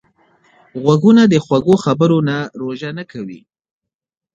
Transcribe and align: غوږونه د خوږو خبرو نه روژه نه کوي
غوږونه 0.81 1.23
د 1.27 1.35
خوږو 1.45 1.75
خبرو 1.83 2.17
نه 2.29 2.37
روژه 2.61 2.89
نه 2.97 3.03
کوي 3.11 3.41